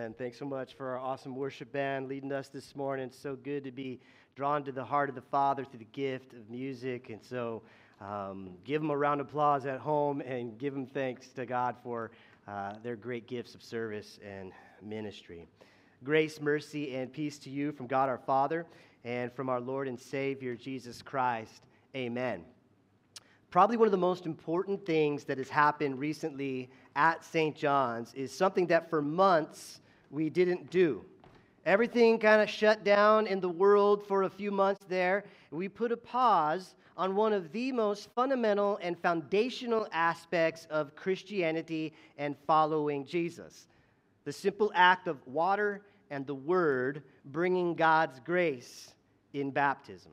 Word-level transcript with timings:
And 0.00 0.16
thanks 0.16 0.38
so 0.38 0.44
much 0.44 0.74
for 0.74 0.90
our 0.90 0.98
awesome 0.98 1.34
worship 1.34 1.72
band 1.72 2.06
leading 2.06 2.30
us 2.30 2.46
this 2.46 2.76
morning. 2.76 3.06
It's 3.06 3.18
so 3.18 3.34
good 3.34 3.64
to 3.64 3.72
be 3.72 3.98
drawn 4.36 4.62
to 4.62 4.70
the 4.70 4.84
heart 4.84 5.08
of 5.08 5.16
the 5.16 5.20
Father 5.20 5.64
through 5.64 5.80
the 5.80 5.86
gift 5.86 6.34
of 6.34 6.48
music. 6.48 7.10
And 7.10 7.20
so 7.20 7.62
um, 8.00 8.50
give 8.62 8.80
them 8.80 8.90
a 8.90 8.96
round 8.96 9.20
of 9.20 9.26
applause 9.26 9.66
at 9.66 9.80
home 9.80 10.20
and 10.20 10.56
give 10.56 10.72
them 10.72 10.86
thanks 10.86 11.30
to 11.30 11.44
God 11.44 11.74
for 11.82 12.12
uh, 12.46 12.74
their 12.80 12.94
great 12.94 13.26
gifts 13.26 13.56
of 13.56 13.62
service 13.64 14.20
and 14.24 14.52
ministry. 14.80 15.48
Grace, 16.04 16.40
mercy, 16.40 16.94
and 16.94 17.12
peace 17.12 17.36
to 17.40 17.50
you 17.50 17.72
from 17.72 17.88
God 17.88 18.08
our 18.08 18.18
Father 18.18 18.66
and 19.02 19.32
from 19.32 19.48
our 19.48 19.60
Lord 19.60 19.88
and 19.88 19.98
Savior 19.98 20.54
Jesus 20.54 21.02
Christ. 21.02 21.64
Amen. 21.96 22.44
Probably 23.50 23.76
one 23.76 23.88
of 23.88 23.92
the 23.92 23.98
most 23.98 24.26
important 24.26 24.86
things 24.86 25.24
that 25.24 25.38
has 25.38 25.48
happened 25.48 25.98
recently 25.98 26.70
at 26.94 27.24
St. 27.24 27.56
John's 27.56 28.14
is 28.14 28.30
something 28.30 28.68
that 28.68 28.88
for 28.88 29.02
months 29.02 29.80
we 30.10 30.30
didn't 30.30 30.70
do. 30.70 31.04
Everything 31.66 32.18
kind 32.18 32.40
of 32.40 32.48
shut 32.48 32.84
down 32.84 33.26
in 33.26 33.40
the 33.40 33.48
world 33.48 34.06
for 34.06 34.22
a 34.22 34.30
few 34.30 34.50
months 34.50 34.84
there. 34.88 35.24
We 35.50 35.68
put 35.68 35.92
a 35.92 35.96
pause 35.96 36.74
on 36.96 37.14
one 37.14 37.32
of 37.32 37.52
the 37.52 37.72
most 37.72 38.08
fundamental 38.14 38.78
and 38.82 38.98
foundational 38.98 39.86
aspects 39.92 40.66
of 40.70 40.96
Christianity 40.96 41.92
and 42.16 42.36
following 42.46 43.04
Jesus 43.04 43.66
the 44.24 44.32
simple 44.32 44.70
act 44.74 45.08
of 45.08 45.26
water 45.26 45.80
and 46.10 46.26
the 46.26 46.34
Word 46.34 47.02
bringing 47.24 47.74
God's 47.74 48.20
grace 48.20 48.92
in 49.32 49.50
baptism. 49.50 50.12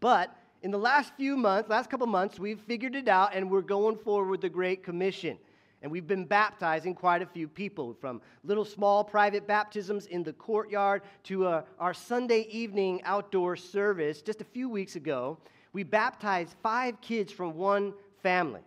But 0.00 0.36
in 0.62 0.72
the 0.72 0.78
last 0.78 1.12
few 1.16 1.36
months, 1.36 1.70
last 1.70 1.88
couple 1.88 2.06
months, 2.08 2.40
we've 2.40 2.60
figured 2.60 2.96
it 2.96 3.06
out 3.06 3.34
and 3.34 3.48
we're 3.48 3.60
going 3.62 3.96
forward 3.96 4.30
with 4.30 4.40
the 4.40 4.48
Great 4.48 4.82
Commission. 4.82 5.38
And 5.82 5.90
we've 5.90 6.06
been 6.06 6.24
baptizing 6.24 6.94
quite 6.94 7.22
a 7.22 7.26
few 7.26 7.48
people 7.48 7.92
from 8.00 8.22
little 8.44 8.64
small 8.64 9.02
private 9.02 9.48
baptisms 9.48 10.06
in 10.06 10.22
the 10.22 10.32
courtyard 10.32 11.02
to 11.24 11.46
uh, 11.46 11.62
our 11.80 11.92
Sunday 11.92 12.46
evening 12.50 13.02
outdoor 13.04 13.56
service 13.56 14.22
just 14.22 14.40
a 14.40 14.44
few 14.44 14.68
weeks 14.68 14.94
ago. 14.94 15.38
We 15.72 15.82
baptized 15.82 16.54
five 16.62 17.00
kids 17.00 17.32
from 17.32 17.54
one 17.56 17.94
family. 18.22 18.60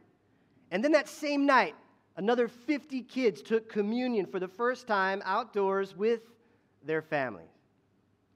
And 0.71 0.83
then 0.83 0.91
that 0.91 1.07
same 1.07 1.45
night, 1.45 1.75
another 2.17 2.49
50 2.49 3.03
kids 3.03 3.41
took 3.41 3.69
communion 3.69 4.25
for 4.25 4.39
the 4.39 4.47
first 4.47 4.85
time 4.85 5.21
outdoors 5.23 5.95
with 5.95 6.21
their 6.83 7.01
families. 7.01 7.47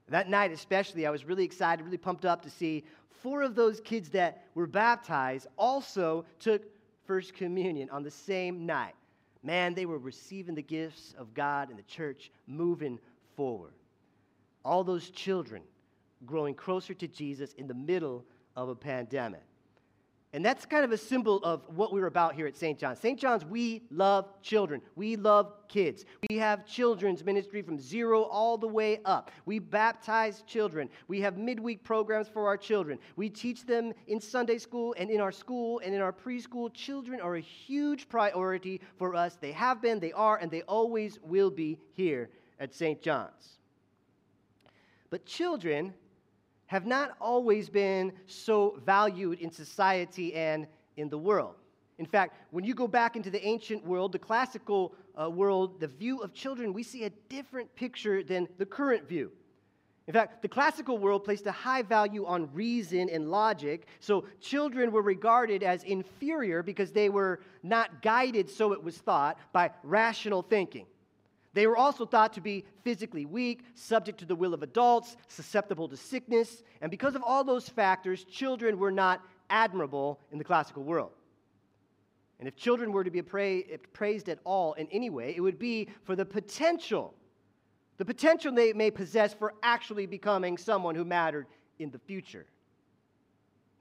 That 0.08 0.30
night, 0.30 0.52
especially, 0.52 1.06
I 1.06 1.12
was 1.12 1.26
really 1.26 1.44
excited, 1.44 1.84
really 1.84 1.98
pumped 1.98 2.26
up 2.26 2.42
to 2.44 2.50
see 2.50 2.86
four 3.22 3.42
of 3.42 3.56
those 3.56 3.82
kids 3.82 4.10
that 4.10 4.46
were 4.56 4.68
baptized 4.68 5.48
also 5.58 6.26
took 6.40 6.64
First 7.10 7.34
Communion 7.34 7.90
on 7.90 8.04
the 8.04 8.12
same 8.12 8.68
night. 8.68 8.94
Man, 9.42 9.74
they 9.74 9.88
were 9.88 9.98
receiving 9.98 10.54
the 10.54 10.62
gifts 10.62 11.16
of 11.18 11.34
God 11.34 11.70
and 11.70 11.80
the 11.80 11.84
church 11.84 12.30
moving 12.46 13.00
forward. 13.36 13.74
All 14.64 14.84
those 14.84 15.10
children 15.10 15.64
growing 16.28 16.54
closer 16.54 16.94
to 16.94 17.08
Jesus 17.08 17.54
in 17.54 17.66
the 17.66 17.74
middle 17.74 18.24
of 18.56 18.70
a 18.70 18.76
pandemic. 18.76 19.42
And 20.32 20.46
that's 20.46 20.64
kind 20.64 20.86
of 20.86 20.92
a 20.92 20.98
symbol 20.98 21.38
of 21.44 21.64
what 21.76 21.92
we're 21.92 22.06
about 22.06 22.36
here 22.36 22.46
at 22.46 22.56
St. 22.56 22.78
John's. 22.78 23.00
St. 23.00 23.20
John's, 23.20 23.44
we 23.44 23.82
love 23.90 24.30
children. 24.44 24.80
We 24.96 25.16
love 25.16 25.54
kids. 25.68 26.06
We 26.30 26.38
have 26.38 26.68
children's 26.68 27.26
ministry 27.26 27.64
from 27.64 27.80
zero 27.80 28.22
all 28.24 28.56
the 28.56 28.68
way 28.68 29.00
up. 29.06 29.32
We 29.48 29.58
baptize 29.58 30.44
children. 30.46 30.88
We 31.08 31.20
have 31.22 31.40
midweek 31.40 31.84
programs 31.84 32.28
for 32.28 32.46
our 32.46 32.58
children. 32.58 33.00
We 33.16 33.30
teach 33.30 33.66
them 33.66 33.92
in 34.06 34.22
Sunday 34.22 34.60
school 34.60 34.94
and 35.00 35.10
in 35.10 35.20
our 35.20 35.32
school 35.32 35.82
and 35.84 35.96
in 35.96 36.02
our 36.02 36.14
preschool. 36.14 36.72
Children 36.76 37.20
are 37.22 37.38
a 37.38 37.42
huge 37.42 38.08
priority 38.08 38.82
for 39.00 39.16
us. 39.16 39.36
They 39.42 39.52
have 39.54 39.82
been, 39.82 40.00
they 40.00 40.12
are, 40.12 40.38
and 40.38 40.52
they 40.52 40.62
always 40.64 41.18
will 41.24 41.50
be 41.50 41.80
here 41.96 42.30
at 42.60 42.76
St. 42.76 43.02
John's. 43.02 43.58
But 45.10 45.26
children 45.26 45.96
have 46.70 46.86
not 46.86 47.18
always 47.20 47.68
been 47.68 48.14
so 48.28 48.80
valued 48.86 49.40
in 49.40 49.52
society 49.52 50.36
and 50.36 50.68
in 50.98 51.10
the 51.10 51.18
world. 51.18 51.56
In 51.98 52.06
fact, 52.06 52.38
when 52.52 52.64
you 52.64 52.76
go 52.76 52.88
back 52.88 53.16
into 53.16 53.32
the 53.32 53.44
ancient 53.44 53.84
world, 53.84 54.12
the 54.12 54.20
classical 54.20 54.94
uh, 55.20 55.32
world, 55.32 55.80
the 55.80 55.88
view 55.88 56.20
of 56.20 56.32
children, 56.32 56.72
we 56.72 56.84
see 56.84 57.06
a 57.06 57.10
different 57.28 57.76
picture 57.76 58.22
than 58.22 58.48
the 58.60 58.68
current 58.68 59.10
view. 59.10 59.32
In 60.06 60.14
fact, 60.14 60.44
the 60.44 60.48
classical 60.48 61.00
world 61.00 61.24
placed 61.24 61.48
a 61.48 61.52
high 61.52 61.82
value 61.82 62.24
on 62.28 62.54
reason 62.54 63.10
and 63.10 63.32
logic, 63.32 63.88
so 64.00 64.26
children 64.40 64.92
were 64.92 65.02
regarded 65.02 65.64
as 65.64 65.84
inferior 65.84 66.62
because 66.62 66.92
they 66.92 67.10
were 67.10 67.40
not 67.64 68.04
guided, 68.04 68.48
so 68.48 68.74
it 68.74 68.84
was 68.84 68.96
thought, 69.00 69.40
by 69.54 69.72
rational 69.82 70.44
thinking. 70.44 70.86
They 71.54 71.66
were 71.68 71.78
also 71.78 72.06
thought 72.06 72.34
to 72.34 72.42
be 72.42 72.66
physically 72.84 73.26
weak, 73.26 73.64
subject 73.74 74.20
to 74.20 74.26
the 74.26 74.36
will 74.36 74.54
of 74.54 74.62
adults, 74.62 75.18
susceptible 75.28 75.88
to 75.90 75.98
sickness, 75.98 76.64
and 76.82 76.92
because 76.92 77.16
of 77.16 77.24
all 77.24 77.44
those 77.44 77.68
factors, 77.68 78.24
children 78.24 78.78
were 78.78 78.92
not 78.92 79.22
admirable 79.50 80.20
in 80.32 80.38
the 80.38 80.44
classical 80.44 80.84
world. 80.84 81.12
And 82.40 82.48
if 82.48 82.56
children 82.56 82.92
were 82.92 83.04
to 83.04 83.12
be 83.12 83.22
praised 83.22 84.30
at 84.30 84.40
all 84.46 84.74
in 84.74 84.88
any 84.92 85.10
way, 85.10 85.34
it 85.36 85.42
would 85.42 85.60
be 85.60 85.90
for 86.04 86.16
the 86.16 86.24
potential, 86.24 87.14
the 87.98 88.06
potential 88.06 88.54
they 88.54 88.72
may 88.72 88.92
possess 88.92 89.34
for 89.34 89.56
actually 89.64 90.06
becoming 90.06 90.58
someone 90.58 90.96
who 90.96 91.04
mattered 91.04 91.48
in 91.80 91.90
the 91.90 92.00
future. 92.00 92.46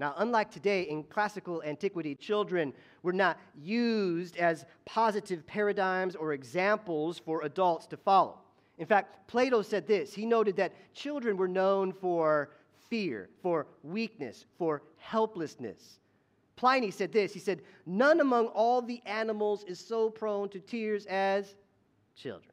Now, 0.01 0.15
unlike 0.19 0.51
today, 0.51 0.83
in 0.83 1.03
classical 1.03 1.63
antiquity, 1.65 2.15
children 2.15 2.73
were 3.03 3.13
not 3.13 3.39
used 3.57 4.37
as 4.37 4.65
positive 4.85 5.45
paradigms 5.47 6.15
or 6.15 6.33
examples 6.33 7.19
for 7.19 7.43
adults 7.43 7.87
to 7.89 7.97
follow. 7.97 8.39
In 8.79 8.87
fact, 8.87 9.27
Plato 9.27 9.61
said 9.63 9.89
this. 9.89 10.15
He 10.15 10.25
noted 10.25 10.55
that 10.57 10.73
children 10.95 11.37
were 11.37 11.49
known 11.49 11.93
for 11.93 12.51
fear, 12.89 13.29
for 13.43 13.67
weakness, 13.83 14.47
for 14.57 14.83
helplessness. 14.99 15.99
Pliny 16.55 16.91
said 16.91 17.13
this. 17.13 17.33
He 17.33 17.41
said, 17.41 17.63
None 17.87 18.21
among 18.21 18.47
all 18.49 18.81
the 18.81 19.03
animals 19.05 19.65
is 19.65 19.79
so 19.79 20.11
prone 20.11 20.49
to 20.51 20.61
tears 20.61 21.07
as 21.07 21.57
children. 22.17 22.53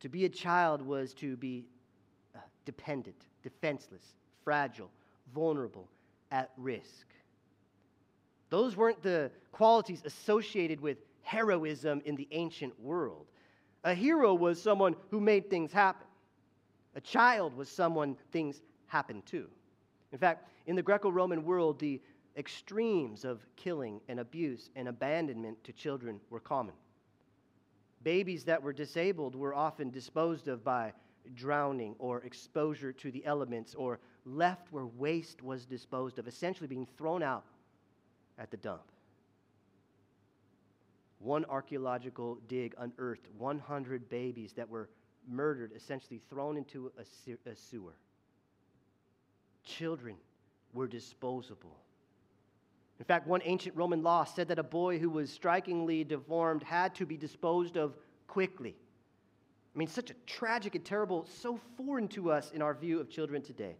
To 0.00 0.08
be 0.08 0.24
a 0.24 0.28
child 0.28 0.82
was 0.82 1.14
to 1.14 1.36
be 1.36 1.64
uh, 2.34 2.38
dependent, 2.66 3.16
defenseless, 3.42 4.14
fragile, 4.44 4.90
vulnerable, 5.32 5.88
at 6.30 6.50
risk. 6.56 7.06
Those 8.50 8.76
weren't 8.76 9.02
the 9.02 9.30
qualities 9.52 10.02
associated 10.04 10.80
with 10.80 10.98
heroism 11.22 12.02
in 12.04 12.16
the 12.16 12.28
ancient 12.32 12.78
world. 12.80 13.26
A 13.84 13.94
hero 13.94 14.34
was 14.34 14.60
someone 14.60 14.96
who 15.10 15.20
made 15.20 15.48
things 15.48 15.72
happen. 15.72 16.06
A 16.94 17.00
child 17.00 17.54
was 17.54 17.68
someone 17.68 18.16
things 18.30 18.62
happened 18.86 19.26
to. 19.26 19.48
In 20.12 20.18
fact, 20.18 20.48
in 20.66 20.76
the 20.76 20.82
Greco 20.82 21.10
Roman 21.10 21.44
world, 21.44 21.78
the 21.78 22.00
extremes 22.36 23.24
of 23.24 23.44
killing 23.56 24.00
and 24.08 24.20
abuse 24.20 24.70
and 24.76 24.88
abandonment 24.88 25.62
to 25.64 25.72
children 25.72 26.20
were 26.30 26.40
common. 26.40 26.74
Babies 28.02 28.44
that 28.44 28.62
were 28.62 28.72
disabled 28.72 29.34
were 29.34 29.54
often 29.54 29.90
disposed 29.90 30.48
of 30.48 30.62
by 30.62 30.92
drowning 31.34 31.94
or 31.98 32.20
exposure 32.20 32.92
to 32.92 33.10
the 33.10 33.24
elements 33.24 33.74
or 33.74 33.98
left 34.24 34.72
where 34.72 34.86
waste 34.86 35.42
was 35.42 35.66
disposed 35.66 36.18
of, 36.18 36.26
essentially 36.26 36.66
being 36.66 36.86
thrown 36.96 37.22
out 37.22 37.44
at 38.38 38.50
the 38.50 38.56
dump. 38.56 38.82
One 41.18 41.44
archaeological 41.46 42.38
dig 42.48 42.74
unearthed 42.78 43.28
100 43.38 44.08
babies 44.08 44.52
that 44.54 44.68
were 44.68 44.88
murdered, 45.28 45.72
essentially 45.74 46.20
thrown 46.28 46.56
into 46.56 46.92
a, 46.98 47.54
sewer. 47.54 47.94
Children 49.64 50.16
were 50.74 50.86
disposable. 50.86 51.78
In 52.98 53.04
fact, 53.04 53.26
one 53.26 53.40
ancient 53.44 53.74
Roman 53.74 54.02
law 54.02 54.24
said 54.24 54.48
that 54.48 54.58
a 54.58 54.62
boy 54.62 54.98
who 54.98 55.10
was 55.10 55.32
strikingly 55.32 56.04
deformed 56.04 56.62
had 56.62 56.94
to 56.96 57.06
be 57.06 57.16
disposed 57.16 57.76
of 57.76 57.96
quickly. 58.28 58.76
I 59.74 59.78
mean, 59.78 59.88
such 59.88 60.10
a 60.10 60.14
tragic 60.26 60.74
and 60.74 60.84
terrible, 60.84 61.26
so 61.26 61.58
foreign 61.76 62.06
to 62.08 62.30
us 62.30 62.52
in 62.52 62.62
our 62.62 62.74
view 62.74 63.00
of 63.00 63.10
children 63.10 63.42
today. 63.42 63.76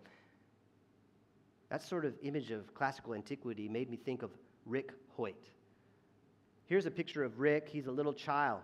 That 1.70 1.82
sort 1.82 2.04
of 2.04 2.14
image 2.22 2.50
of 2.50 2.72
classical 2.74 3.14
antiquity 3.14 3.68
made 3.68 3.90
me 3.90 3.96
think 3.96 4.22
of 4.22 4.30
Rick 4.66 4.92
Hoyt. 5.16 5.50
Here's 6.66 6.86
a 6.86 6.90
picture 6.90 7.24
of 7.24 7.40
Rick. 7.40 7.68
He's 7.68 7.86
a 7.86 7.92
little 7.92 8.12
child. 8.12 8.60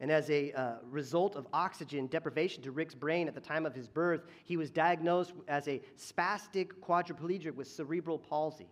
And 0.00 0.10
as 0.10 0.28
a 0.28 0.52
uh, 0.52 0.74
result 0.90 1.36
of 1.36 1.46
oxygen 1.52 2.08
deprivation 2.08 2.62
to 2.64 2.72
Rick's 2.72 2.94
brain 2.94 3.28
at 3.28 3.34
the 3.34 3.40
time 3.40 3.64
of 3.64 3.74
his 3.74 3.88
birth, 3.88 4.22
he 4.44 4.56
was 4.56 4.70
diagnosed 4.70 5.32
as 5.48 5.68
a 5.68 5.80
spastic 5.98 6.72
quadriplegic 6.82 7.54
with 7.54 7.68
cerebral 7.68 8.18
palsy. 8.18 8.68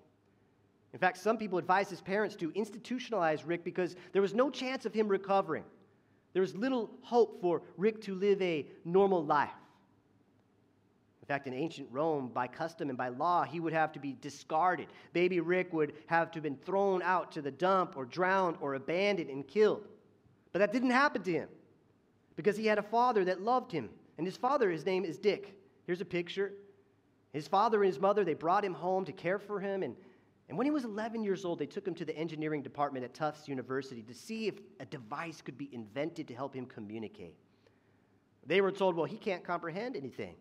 In 0.93 0.99
fact, 0.99 1.19
some 1.19 1.39
people 1.39 1.59
advised 1.59 1.91
his 1.91 2.01
parents 2.01 2.37
to 2.37 2.51
institutionalize 2.51 3.43
Rick 3.47 3.65
because 3.65 3.97
there 4.13 4.21
was 4.21 4.35
no 4.35 4.51
chance 4.51 4.85
of 4.85 4.93
him 4.93 5.09
recovering. 5.09 5.65
There 6.33 6.43
was 6.43 6.55
little 6.55 6.91
hope 7.03 7.41
for 7.41 7.63
Rick 7.77 8.03
to 8.03 8.15
live 8.15 8.41
a 8.43 8.67
normal 8.85 9.25
life. 9.25 9.51
In 11.23 11.27
fact, 11.29 11.47
in 11.47 11.55
ancient 11.55 11.89
Rome, 11.93 12.29
by 12.35 12.49
custom 12.49 12.89
and 12.89 12.99
by 12.99 13.09
law, 13.09 13.45
he 13.45 13.61
would 13.61 13.73
have 13.73 13.93
to 13.93 14.01
be 14.01 14.17
discarded. 14.21 14.89
Baby 15.13 15.39
Rick 15.41 15.73
would 15.73 15.95
have 16.07 16.33
to 16.33 16.37
have 16.37 16.43
been 16.43 16.57
thrown 16.57 17.01
out 17.01 17.31
to 17.33 17.41
the 17.41 17.51
dump 17.51 17.97
or 17.97 18.05
drowned 18.05 18.57
or 18.61 18.75
abandoned 18.75 19.31
and 19.31 19.47
killed. 19.47 19.87
But 20.53 20.59
that 20.59 20.73
didn't 20.73 20.91
happen 20.91 21.23
to 21.23 21.33
him. 21.33 21.49
because 22.35 22.57
he 22.57 22.67
had 22.67 22.79
a 22.79 22.83
father 22.83 23.25
that 23.27 23.43
loved 23.43 23.71
him. 23.71 23.91
And 24.19 24.27
his 24.27 24.37
father, 24.37 24.71
his 24.71 24.87
name 24.87 25.05
is 25.05 25.19
Dick. 25.19 25.55
Here's 25.87 26.01
a 26.01 26.05
picture. 26.05 26.53
His 27.33 27.49
father 27.49 27.83
and 27.83 27.93
his 27.93 28.01
mother, 28.01 28.25
they 28.25 28.35
brought 28.35 28.65
him 28.65 28.75
home 28.75 29.05
to 29.05 29.13
care 29.13 29.39
for 29.39 29.61
him. 29.61 29.83
And, 29.83 29.97
and 30.49 30.59
when 30.59 30.67
he 30.67 30.71
was 30.71 30.85
11 30.85 31.23
years 31.23 31.45
old, 31.45 31.59
they 31.59 31.67
took 31.67 31.87
him 31.87 31.95
to 31.95 32.05
the 32.05 32.17
engineering 32.17 32.63
department 32.63 33.05
at 33.05 33.15
Tufts 33.15 33.49
University 33.49 34.03
to 34.03 34.15
see 34.15 34.49
if 34.49 34.55
a 34.81 34.85
device 34.87 35.41
could 35.41 35.57
be 35.57 35.69
invented 35.73 36.29
to 36.29 36.35
help 36.35 36.55
him 36.55 36.67
communicate. 36.67 37.37
They 38.47 38.61
were 38.61 38.73
told, 38.73 38.97
well, 38.97 39.07
he 39.07 39.17
can't 39.17 39.45
comprehend 39.45 39.97
anything. 39.97 40.35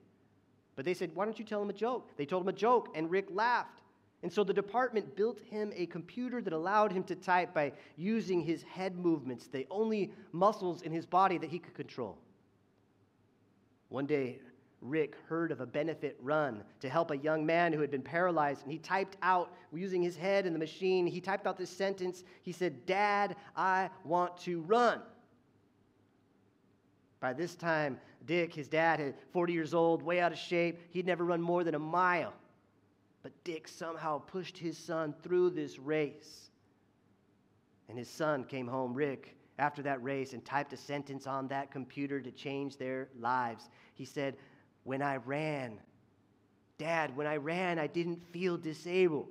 But 0.75 0.85
they 0.85 0.94
said, 0.94 1.12
why 1.13 1.25
don't 1.25 1.38
you 1.38 1.45
tell 1.45 1.62
him 1.62 1.69
a 1.69 1.73
joke? 1.73 2.09
They 2.18 2.25
told 2.25 2.44
him 2.44 2.50
a 2.50 2.53
joke, 2.53 2.89
and 2.95 3.09
Rick 3.12 3.27
laughed. 3.31 3.81
And 4.23 4.31
so 4.31 4.44
the 4.44 4.53
department 4.53 5.15
built 5.15 5.39
him 5.50 5.71
a 5.75 5.88
computer 5.88 6.41
that 6.41 6.53
allowed 6.53 6.91
him 6.91 7.03
to 7.06 7.15
type 7.15 7.53
by 7.53 7.73
using 7.97 8.41
his 8.41 8.63
head 8.63 8.97
movements, 8.97 9.47
the 9.47 9.65
only 9.71 10.13
muscles 10.31 10.83
in 10.83 10.91
his 10.91 11.06
body 11.06 11.38
that 11.39 11.50
he 11.50 11.59
could 11.59 11.73
control. 11.73 12.18
One 13.89 14.06
day, 14.06 14.39
Rick 14.79 15.15
heard 15.27 15.51
of 15.51 15.59
a 15.59 15.65
benefit 15.65 16.18
run 16.21 16.63
to 16.79 16.89
help 16.89 17.12
a 17.12 17.17
young 17.17 17.45
man 17.45 17.74
who 17.74 17.81
had 17.81 17.91
been 17.91 18.01
paralyzed, 18.01 18.63
and 18.63 18.71
he 18.71 18.79
typed 18.79 19.17
out, 19.21 19.53
using 19.74 20.01
his 20.01 20.15
head 20.15 20.45
in 20.45 20.53
the 20.53 20.59
machine, 20.59 21.06
he 21.06 21.21
typed 21.21 21.45
out 21.45 21.57
this 21.57 21.69
sentence. 21.69 22.24
He 22.44 22.51
said, 22.51 22.85
Dad, 22.85 23.35
I 23.56 23.89
want 24.03 24.38
to 24.41 24.62
run. 24.62 25.01
By 27.19 27.33
this 27.33 27.56
time, 27.56 28.00
Dick, 28.25 28.53
his 28.53 28.68
dad, 28.68 29.00
had 29.00 29.15
40 29.31 29.53
years 29.53 29.73
old, 29.73 30.01
way 30.01 30.19
out 30.19 30.31
of 30.31 30.38
shape. 30.38 30.79
He'd 30.91 31.06
never 31.06 31.23
run 31.23 31.41
more 31.41 31.63
than 31.63 31.75
a 31.75 31.79
mile. 31.79 32.33
But 33.23 33.31
Dick 33.44 33.68
somehow 33.68 34.19
pushed 34.19 34.57
his 34.57 34.77
son 34.77 35.13
through 35.21 35.51
this 35.51 35.79
race. 35.79 36.50
And 37.89 37.97
his 37.97 38.09
son 38.09 38.44
came 38.44 38.68
home, 38.68 38.94
Rick, 38.94 39.35
after 39.59 39.81
that 39.83 40.01
race 40.03 40.33
and 40.33 40.44
typed 40.44 40.73
a 40.73 40.77
sentence 40.77 41.27
on 41.27 41.47
that 41.50 41.71
computer 41.71 42.21
to 42.21 42.31
change 42.31 42.77
their 42.77 43.09
lives. 43.19 43.69
He 43.94 44.06
said, 44.06 44.38
When 44.83 45.01
I 45.01 45.17
ran, 45.17 45.79
Dad, 46.77 47.15
when 47.15 47.27
I 47.27 47.38
ran, 47.38 47.77
I 47.77 47.85
didn't 47.88 48.24
feel 48.31 48.57
disabled. 48.57 49.27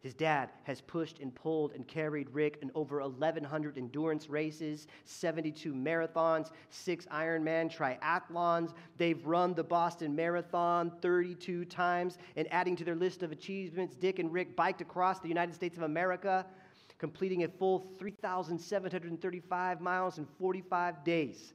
His 0.00 0.14
dad 0.14 0.50
has 0.62 0.80
pushed 0.80 1.18
and 1.18 1.34
pulled 1.34 1.72
and 1.72 1.86
carried 1.86 2.30
Rick 2.30 2.58
in 2.62 2.70
over 2.74 3.00
1,100 3.00 3.76
endurance 3.76 4.30
races, 4.30 4.86
72 5.04 5.74
marathons, 5.74 6.50
six 6.70 7.06
Ironman 7.06 7.68
triathlons. 7.74 8.74
They've 8.96 9.24
run 9.26 9.54
the 9.54 9.64
Boston 9.64 10.14
Marathon 10.14 10.92
32 11.02 11.64
times. 11.64 12.18
And 12.36 12.46
adding 12.52 12.76
to 12.76 12.84
their 12.84 12.94
list 12.94 13.22
of 13.22 13.32
achievements, 13.32 13.96
Dick 13.96 14.20
and 14.20 14.32
Rick 14.32 14.54
biked 14.54 14.80
across 14.80 15.18
the 15.18 15.28
United 15.28 15.54
States 15.54 15.76
of 15.76 15.82
America, 15.82 16.46
completing 16.98 17.42
a 17.42 17.48
full 17.48 17.92
3,735 17.98 19.80
miles 19.80 20.18
in 20.18 20.26
45 20.38 21.02
days. 21.02 21.54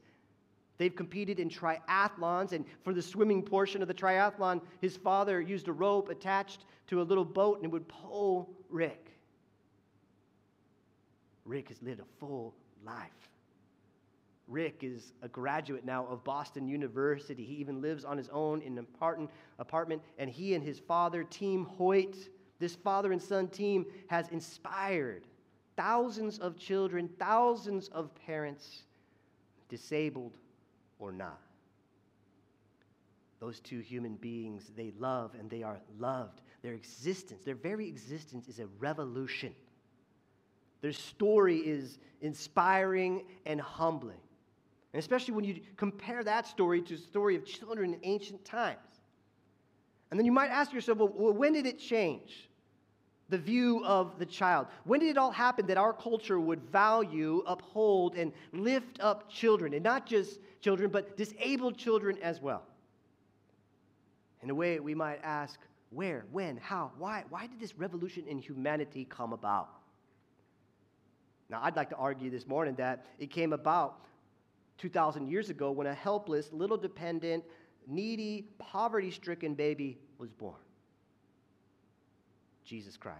They've 0.76 0.94
competed 0.94 1.38
in 1.38 1.48
triathlons, 1.48 2.52
and 2.52 2.64
for 2.82 2.92
the 2.92 3.02
swimming 3.02 3.42
portion 3.42 3.80
of 3.80 3.88
the 3.88 3.94
triathlon, 3.94 4.60
his 4.80 4.96
father 4.96 5.40
used 5.40 5.68
a 5.68 5.72
rope 5.72 6.08
attached 6.08 6.64
to 6.88 7.00
a 7.00 7.04
little 7.04 7.24
boat 7.24 7.58
and 7.58 7.66
it 7.66 7.70
would 7.70 7.88
pull 7.88 8.50
Rick. 8.68 9.12
Rick 11.44 11.68
has 11.68 11.80
lived 11.82 12.00
a 12.00 12.04
full 12.18 12.54
life. 12.84 13.10
Rick 14.48 14.82
is 14.82 15.12
a 15.22 15.28
graduate 15.28 15.84
now 15.84 16.06
of 16.06 16.24
Boston 16.24 16.68
University. 16.68 17.44
He 17.44 17.54
even 17.54 17.80
lives 17.80 18.04
on 18.04 18.18
his 18.18 18.28
own 18.30 18.60
in 18.60 18.76
an 18.76 18.86
apartment, 19.58 20.02
and 20.18 20.28
he 20.28 20.54
and 20.54 20.62
his 20.62 20.78
father, 20.78 21.24
Team 21.24 21.64
Hoyt, 21.64 22.16
this 22.58 22.74
father 22.74 23.12
and 23.12 23.22
son 23.22 23.48
team, 23.48 23.86
has 24.08 24.28
inspired 24.28 25.24
thousands 25.76 26.38
of 26.38 26.58
children, 26.58 27.08
thousands 27.18 27.88
of 27.88 28.14
parents, 28.14 28.82
disabled 29.68 30.36
or 30.98 31.12
not. 31.12 31.40
Those 33.40 33.60
two 33.60 33.80
human 33.80 34.14
beings, 34.14 34.70
they 34.76 34.92
love 34.98 35.34
and 35.38 35.50
they 35.50 35.62
are 35.62 35.78
loved. 35.98 36.40
Their 36.62 36.74
existence, 36.74 37.44
their 37.44 37.54
very 37.54 37.86
existence, 37.86 38.48
is 38.48 38.58
a 38.58 38.66
revolution. 38.78 39.54
Their 40.80 40.92
story 40.92 41.58
is 41.58 41.98
inspiring 42.20 43.24
and 43.44 43.60
humbling. 43.60 44.20
And 44.92 45.00
especially 45.00 45.34
when 45.34 45.44
you 45.44 45.60
compare 45.76 46.22
that 46.24 46.46
story 46.46 46.80
to 46.82 46.96
the 46.96 47.02
story 47.02 47.36
of 47.36 47.44
children 47.44 47.94
in 47.94 48.00
ancient 48.02 48.44
times. 48.44 48.78
And 50.10 50.18
then 50.18 50.24
you 50.24 50.32
might 50.32 50.50
ask 50.50 50.72
yourself, 50.72 50.98
well, 50.98 51.32
when 51.32 51.52
did 51.52 51.66
it 51.66 51.78
change? 51.78 52.48
The 53.28 53.38
view 53.38 53.84
of 53.84 54.18
the 54.18 54.26
child. 54.26 54.66
When 54.84 55.00
did 55.00 55.10
it 55.10 55.18
all 55.18 55.30
happen 55.30 55.66
that 55.66 55.78
our 55.78 55.92
culture 55.92 56.38
would 56.38 56.60
value, 56.70 57.42
uphold, 57.46 58.16
and 58.16 58.32
lift 58.52 59.00
up 59.00 59.30
children? 59.30 59.74
And 59.74 59.82
not 59.82 60.06
just 60.06 60.38
children, 60.60 60.90
but 60.90 61.16
disabled 61.16 61.76
children 61.76 62.18
as 62.22 62.40
well. 62.40 62.62
In 64.42 64.50
a 64.50 64.54
way, 64.54 64.78
we 64.78 64.94
might 64.94 65.20
ask, 65.22 65.58
where, 65.90 66.26
when, 66.32 66.56
how, 66.58 66.90
why? 66.98 67.24
Why 67.30 67.46
did 67.46 67.60
this 67.60 67.78
revolution 67.78 68.24
in 68.26 68.38
humanity 68.38 69.06
come 69.08 69.32
about? 69.32 69.70
Now, 71.48 71.60
I'd 71.62 71.76
like 71.76 71.88
to 71.90 71.96
argue 71.96 72.30
this 72.30 72.46
morning 72.46 72.74
that 72.76 73.06
it 73.18 73.30
came 73.30 73.52
about 73.52 74.00
2,000 74.78 75.28
years 75.28 75.50
ago 75.50 75.70
when 75.70 75.86
a 75.86 75.94
helpless, 75.94 76.52
little 76.52 76.76
dependent, 76.76 77.44
needy, 77.86 78.48
poverty 78.58 79.10
stricken 79.10 79.54
baby 79.54 79.98
was 80.18 80.30
born. 80.30 80.56
Jesus 82.64 82.96
Christ. 82.96 83.18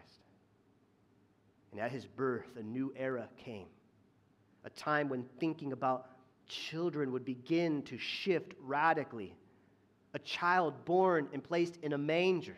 And 1.73 1.81
at 1.81 1.91
his 1.91 2.07
birth, 2.07 2.57
a 2.57 2.63
new 2.63 2.93
era 2.97 3.29
came, 3.37 3.67
a 4.65 4.71
time 4.71 5.09
when 5.09 5.25
thinking 5.41 5.73
about 5.73 6.09
children 6.47 7.13
would 7.13 7.25
begin 7.25 7.83
to 7.83 7.99
shift 7.99 8.53
radically. 8.61 9.35
A 10.15 10.19
child 10.21 10.85
born 10.85 11.29
and 11.33 11.43
placed 11.43 11.77
in 11.83 11.93
a 11.93 11.99
manger 11.99 12.57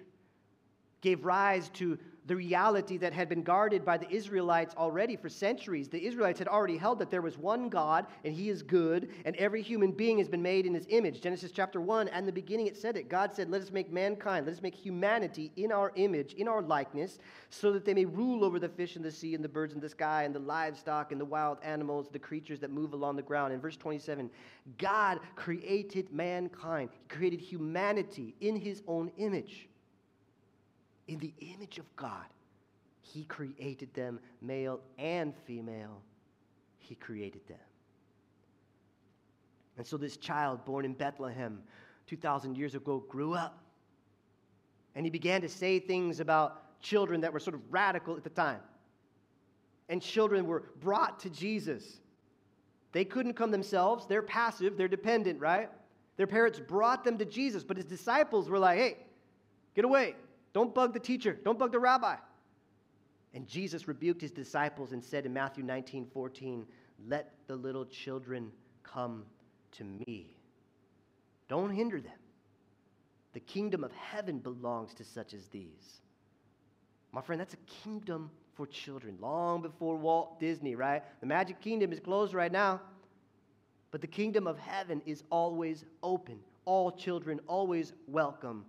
gave 1.01 1.25
rise 1.25 1.71
to 1.71 1.99
the 2.27 2.37
reality 2.37 2.97
that 2.97 3.13
had 3.13 3.29
been 3.29 3.43
guarded 3.43 3.85
by 3.85 3.97
the 3.97 4.11
Israelites 4.11 4.75
already 4.77 5.17
for 5.17 5.29
centuries. 5.29 5.89
The 5.89 6.05
Israelites 6.05 6.39
had 6.39 6.49
already 6.49 6.77
held 6.77 6.99
that 6.99 7.11
there 7.11 7.23
was 7.23 7.39
one 7.39 7.69
God 7.69 8.07
and 8.25 8.35
he 8.35 8.49
is 8.49 8.63
good, 8.63 9.11
and 9.25 9.37
every 9.37 9.63
human 9.63 9.93
being 9.93 10.19
has 10.19 10.29
been 10.29 10.43
made 10.43 10.67
in 10.67 10.75
his 10.75 10.87
image. 10.89 11.21
Genesis 11.21 11.53
chapter 11.53 11.81
1, 11.81 12.09
and 12.09 12.27
the 12.27 12.33
beginning 12.33 12.67
it 12.67 12.77
said 12.77 12.97
it. 12.97 13.09
God 13.09 13.35
said, 13.35 13.49
Let 13.49 13.63
us 13.63 13.71
make 13.71 13.93
mankind, 13.93 14.47
let 14.47 14.55
us 14.55 14.63
make 14.63 14.75
humanity 14.75 15.53
in 15.57 15.71
our 15.71 15.93
image, 15.95 16.35
in 16.35 16.49
our 16.49 16.63
likeness, 16.63 17.19
so 17.51 17.73
that 17.73 17.85
they 17.85 17.95
may 17.95 18.05
rule 18.05 18.45
over 18.45 18.59
the 18.59 18.69
fish 18.69 18.97
in 18.97 19.03
the 19.03 19.11
sea 19.11 19.35
and 19.35 19.45
the 19.45 19.49
birds 19.49 19.75
in 19.75 19.81
the 19.81 19.89
sky 19.89 20.25
and 20.25 20.35
the 20.35 20.41
livestock 20.41 21.13
and 21.13 21.21
the 21.21 21.25
wild 21.25 21.59
animals, 21.63 22.09
the 22.11 22.19
creatures 22.19 22.61
that 22.61 22.71
move 22.71 22.93
along 22.93 23.17
the 23.17 23.23
ground. 23.23 23.53
In 23.53 23.61
verse 23.61 23.77
27, 23.77 24.31
God 24.79 25.21
created 25.37 26.13
mankind, 26.13 26.91
he 26.93 27.09
created 27.09 27.41
humanity 27.41 28.35
in 28.41 28.57
his 28.57 28.83
own 28.89 29.13
image. 29.17 29.69
In 31.09 31.19
the 31.19 31.33
image 31.41 31.79
of 31.79 31.97
God, 31.97 32.27
He 33.01 33.25
created 33.25 33.93
them, 33.95 34.21
male 34.43 34.81
and 34.99 35.35
female. 35.47 36.03
He 36.79 36.95
created 36.95 37.47
them. 37.49 37.59
And 39.77 39.87
so 39.87 39.97
this 39.97 40.17
child 40.17 40.65
born 40.65 40.85
in 40.85 40.95
Bethlehem 40.95 41.63
2,000 42.07 42.57
years 42.57 42.75
ago 42.75 43.05
grew 43.09 43.35
up. 43.35 43.59
And 44.95 45.05
he 45.05 45.11
began 45.11 45.43
to 45.43 45.49
say 45.49 45.79
things 45.79 46.21
about 46.21 46.81
children 46.81 47.21
that 47.21 47.33
were 47.33 47.41
sort 47.41 47.55
of 47.55 47.61
radical 47.71 48.17
at 48.17 48.25
the 48.25 48.31
time. 48.31 48.61
And 49.89 50.01
children 50.01 50.47
were 50.47 50.65
brought 50.81 51.21
to 51.21 51.31
Jesus. 51.31 52.01
They 52.93 53.05
couldn't 53.05 53.35
come 53.35 53.51
themselves, 53.51 54.07
they're 54.07 54.23
passive, 54.23 54.77
they're 54.77 54.89
dependent, 54.89 55.39
right? 55.39 55.69
Their 56.17 56.27
parents 56.27 56.59
brought 56.59 57.05
them 57.05 57.19
to 57.19 57.27
Jesus, 57.27 57.63
but 57.63 57.77
his 57.77 57.85
disciples 57.85 58.49
were 58.49 58.59
like, 58.59 58.79
hey, 58.79 58.97
get 59.75 59.85
away. 59.85 60.15
Don't 60.57 60.75
bug 60.75 60.95
the 60.95 60.99
teacher. 60.99 61.39
Don't 61.45 61.59
bug 61.59 61.71
the 61.71 61.79
rabbi. 61.79 62.17
And 63.35 63.47
Jesus 63.47 63.87
rebuked 63.87 64.23
his 64.23 64.31
disciples 64.31 64.93
and 64.93 65.05
said 65.05 65.27
in 65.27 65.35
Matthew 65.35 65.63
19 65.63 66.07
14, 66.07 66.65
Let 67.07 67.35
the 67.47 67.57
little 67.57 67.85
children 67.85 68.51
come 68.83 69.25
to 69.73 69.85
me. 69.85 70.35
Don't 71.51 71.69
hinder 71.69 72.01
them. 72.01 72.19
The 73.35 73.41
kingdom 73.41 73.85
of 73.85 73.93
heaven 73.93 74.39
belongs 74.39 74.95
to 74.95 75.05
such 75.05 75.35
as 75.35 75.45
these. 75.49 76.01
My 77.13 77.21
friend, 77.21 77.39
that's 77.39 77.53
a 77.53 77.83
kingdom 77.85 78.31
for 78.55 78.67
children, 78.67 79.19
long 79.21 79.61
before 79.61 79.97
Walt 79.97 80.41
Disney, 80.41 80.75
right? 80.75 81.03
The 81.21 81.27
magic 81.27 81.61
kingdom 81.61 81.93
is 81.93 82.01
closed 82.01 82.33
right 82.33 82.51
now, 82.51 82.81
but 83.91 84.01
the 84.01 84.07
kingdom 84.07 84.47
of 84.47 84.59
heaven 84.59 85.03
is 85.05 85.23
always 85.29 85.85
open. 86.03 86.39
All 86.65 86.91
children 86.91 87.41
always 87.47 87.93
welcome 88.07 88.65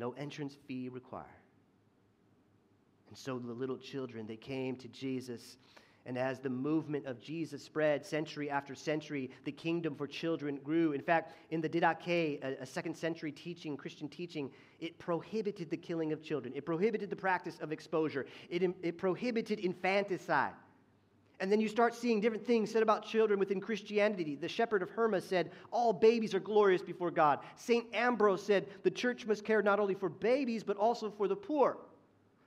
no 0.00 0.12
entrance 0.12 0.56
fee 0.66 0.88
required. 0.88 1.26
And 3.08 3.18
so 3.18 3.38
the 3.38 3.52
little 3.52 3.76
children, 3.76 4.26
they 4.26 4.36
came 4.36 4.76
to 4.76 4.88
Jesus. 4.88 5.58
And 6.06 6.16
as 6.16 6.38
the 6.38 6.48
movement 6.48 7.06
of 7.06 7.20
Jesus 7.20 7.62
spread 7.62 8.06
century 8.06 8.48
after 8.48 8.74
century, 8.74 9.30
the 9.44 9.52
kingdom 9.52 9.94
for 9.94 10.06
children 10.06 10.58
grew. 10.64 10.92
In 10.92 11.02
fact, 11.02 11.34
in 11.50 11.60
the 11.60 11.68
Didache, 11.68 12.42
a, 12.42 12.56
a 12.62 12.66
second 12.66 12.96
century 12.96 13.30
teaching, 13.30 13.76
Christian 13.76 14.08
teaching, 14.08 14.50
it 14.80 14.98
prohibited 14.98 15.68
the 15.68 15.76
killing 15.76 16.12
of 16.12 16.22
children. 16.22 16.54
It 16.56 16.64
prohibited 16.64 17.10
the 17.10 17.16
practice 17.16 17.58
of 17.60 17.70
exposure. 17.70 18.26
It, 18.48 18.62
it 18.82 18.96
prohibited 18.96 19.58
infanticide. 19.58 20.54
And 21.40 21.50
then 21.50 21.58
you 21.58 21.68
start 21.68 21.94
seeing 21.94 22.20
different 22.20 22.46
things 22.46 22.70
said 22.70 22.82
about 22.82 23.04
children 23.04 23.38
within 23.38 23.62
Christianity. 23.62 24.36
The 24.36 24.48
shepherd 24.48 24.82
of 24.82 24.90
Hermas 24.90 25.24
said, 25.24 25.50
All 25.72 25.94
babies 25.94 26.34
are 26.34 26.40
glorious 26.40 26.82
before 26.82 27.10
God. 27.10 27.38
St. 27.56 27.86
Ambrose 27.94 28.42
said, 28.42 28.66
The 28.82 28.90
church 28.90 29.26
must 29.26 29.42
care 29.42 29.62
not 29.62 29.80
only 29.80 29.94
for 29.94 30.10
babies, 30.10 30.62
but 30.62 30.76
also 30.76 31.10
for 31.10 31.28
the 31.28 31.36
poor, 31.36 31.78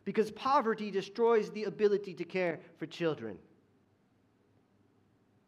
because 0.05 0.29
poverty 0.31 0.91
destroys 0.91 1.49
the 1.49 1.63
ability 1.63 2.13
to 2.13 2.23
care 2.23 2.59
for 2.77 2.85
children. 2.85 3.37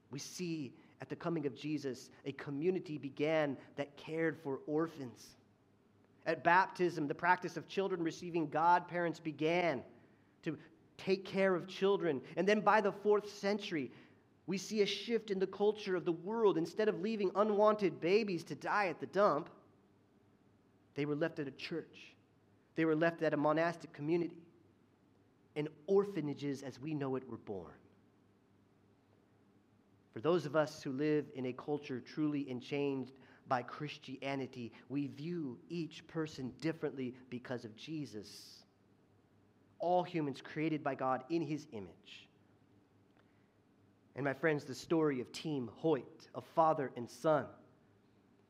We 0.09 0.17
see 0.17 0.73
at 0.99 1.09
the 1.09 1.15
coming 1.15 1.45
of 1.45 1.55
Jesus, 1.55 2.09
a 2.25 2.31
community 2.31 2.97
began 2.97 3.57
that 3.75 3.95
cared 3.95 4.39
for 4.41 4.61
orphans. 4.65 5.35
At 6.25 6.43
baptism, 6.43 7.07
the 7.07 7.13
practice 7.13 7.57
of 7.57 7.67
children 7.67 8.01
receiving 8.01 8.49
godparents 8.49 9.19
began 9.19 9.83
to 10.41 10.57
take 10.97 11.25
care 11.25 11.55
of 11.55 11.67
children. 11.67 12.21
And 12.35 12.47
then 12.47 12.61
by 12.61 12.81
the 12.81 12.91
fourth 12.91 13.29
century, 13.37 13.91
we 14.47 14.57
see 14.57 14.81
a 14.81 14.85
shift 14.85 15.31
in 15.31 15.39
the 15.39 15.47
culture 15.47 15.95
of 15.95 16.05
the 16.05 16.11
world. 16.11 16.57
Instead 16.57 16.87
of 16.87 17.01
leaving 17.01 17.31
unwanted 17.35 17.99
babies 17.99 18.43
to 18.45 18.55
die 18.55 18.87
at 18.87 18.99
the 18.99 19.07
dump, 19.07 19.49
they 20.95 21.05
were 21.05 21.15
left 21.15 21.39
at 21.39 21.47
a 21.47 21.51
church, 21.51 22.13
they 22.75 22.85
were 22.85 22.95
left 22.95 23.21
at 23.21 23.33
a 23.33 23.37
monastic 23.37 23.91
community. 23.93 24.37
And 25.57 25.69
orphanages, 25.87 26.63
as 26.63 26.81
we 26.81 26.93
know 26.93 27.15
it, 27.15 27.29
were 27.29 27.37
born. 27.37 27.71
For 30.13 30.19
those 30.19 30.45
of 30.45 30.55
us 30.55 30.83
who 30.83 30.91
live 30.91 31.25
in 31.33 31.45
a 31.45 31.53
culture 31.53 32.01
truly 32.01 32.49
enchained 32.51 33.13
by 33.47 33.61
Christianity, 33.61 34.73
we 34.89 35.07
view 35.07 35.57
each 35.69 36.05
person 36.07 36.51
differently 36.59 37.15
because 37.29 37.63
of 37.63 37.73
Jesus 37.77 38.64
all 39.85 40.01
humans 40.01 40.41
created 40.41 40.83
by 40.83 40.95
God 40.95 41.23
in 41.29 41.43
his 41.43 41.67
image. 41.71 42.27
And 44.15 44.25
my 44.25 44.33
friends, 44.33 44.63
the 44.63 44.73
story 44.73 45.21
of 45.21 45.31
Team 45.31 45.69
Hoyt, 45.75 46.27
of 46.33 46.43
father 46.55 46.91
and 46.97 47.07
son, 47.07 47.45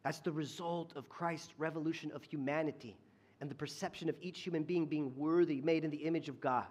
that's 0.04 0.20
the 0.20 0.32
result 0.32 0.94
of 0.96 1.10
Christ's 1.10 1.54
revolution 1.58 2.10
of 2.15 2.24
humanity 2.24 2.96
and 3.42 3.51
the 3.51 3.56
perception 3.56 4.08
of 4.08 4.15
each 4.22 4.39
human 4.39 4.63
being 4.63 4.86
being 4.86 5.12
worthy, 5.18 5.60
made 5.60 5.84
in 5.84 5.92
the 5.92 5.98
image 5.98 6.30
of 6.30 6.39
God. 6.39 6.68